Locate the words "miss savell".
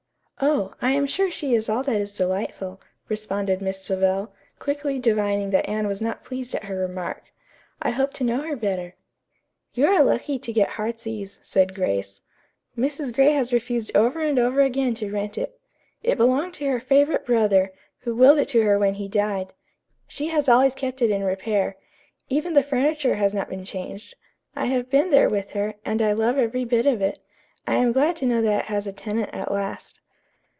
3.61-4.33